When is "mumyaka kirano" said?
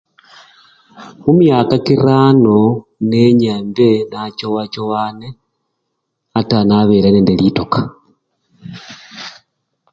1.21-2.57